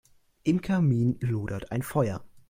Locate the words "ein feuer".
1.71-2.23